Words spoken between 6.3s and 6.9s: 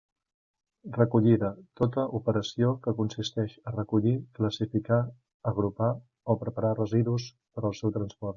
o preparar